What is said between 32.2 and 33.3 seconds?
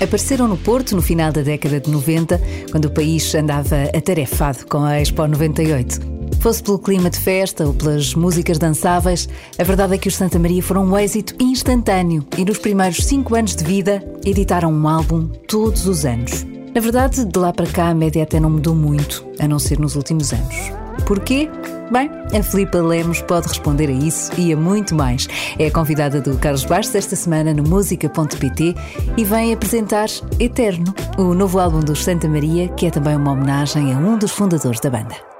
Maria, que é também